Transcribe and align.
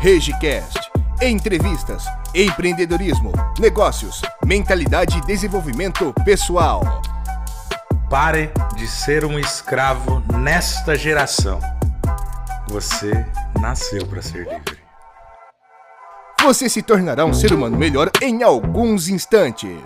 RegiCast. 0.00 0.78
Entrevistas, 1.20 2.04
empreendedorismo, 2.32 3.32
negócios, 3.58 4.22
mentalidade 4.46 5.18
e 5.18 5.26
desenvolvimento 5.26 6.14
pessoal. 6.24 7.02
Pare 8.08 8.52
de 8.76 8.86
ser 8.86 9.24
um 9.24 9.40
escravo 9.40 10.22
nesta 10.38 10.94
geração. 10.94 11.58
Você 12.68 13.26
nasceu 13.60 14.06
para 14.06 14.22
ser 14.22 14.46
livre. 14.46 14.78
Você 16.42 16.68
se 16.68 16.80
tornará 16.80 17.24
um 17.24 17.34
ser 17.34 17.52
humano 17.52 17.76
melhor 17.76 18.08
em 18.22 18.44
alguns 18.44 19.08
instantes. 19.08 19.82